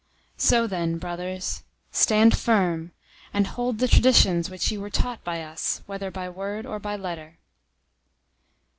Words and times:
002:015 0.35 0.41
So 0.47 0.65
then, 0.65 0.97
brothers, 0.97 1.63
stand 1.91 2.35
firm, 2.35 2.91
and 3.35 3.45
hold 3.45 3.77
the 3.77 3.87
traditions 3.87 4.49
which 4.49 4.71
you 4.71 4.81
were 4.81 4.89
taught 4.89 5.23
by 5.23 5.43
us, 5.43 5.83
whether 5.85 6.09
by 6.09 6.27
word, 6.27 6.65
or 6.65 6.79
by 6.79 6.95
letter. 6.95 7.37